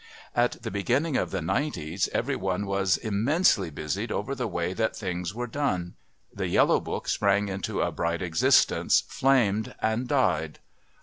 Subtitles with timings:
[0.35, 5.35] At the beginning of the nineties everyone was immensely busied over the way that things
[5.35, 5.93] were done.
[6.33, 10.57] The Yellow Book sprang into a bright existence, flamed, and died.